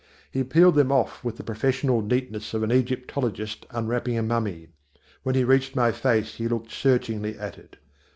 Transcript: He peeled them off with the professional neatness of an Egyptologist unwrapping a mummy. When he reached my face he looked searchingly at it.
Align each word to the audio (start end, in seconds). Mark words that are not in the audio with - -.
He 0.31 0.43
peeled 0.43 0.73
them 0.73 0.91
off 0.91 1.23
with 1.23 1.37
the 1.37 1.43
professional 1.43 2.01
neatness 2.01 2.55
of 2.55 2.63
an 2.63 2.71
Egyptologist 2.71 3.67
unwrapping 3.69 4.17
a 4.17 4.23
mummy. 4.23 4.69
When 5.21 5.35
he 5.35 5.43
reached 5.43 5.75
my 5.75 5.91
face 5.91 6.33
he 6.37 6.47
looked 6.47 6.71
searchingly 6.71 7.37
at 7.37 7.59
it. 7.59 7.77